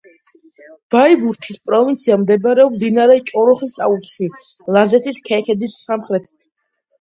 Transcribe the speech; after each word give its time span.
ბაიბურთის 0.93 1.59
პროვინცია 1.67 2.17
მდებარეობს 2.21 2.77
მდინარე 2.79 3.17
ჭოროხის 3.33 3.77
აუზში, 3.89 4.31
ლაზეთის 4.79 5.21
ქედის 5.29 5.77
სამხრეთით. 5.85 6.51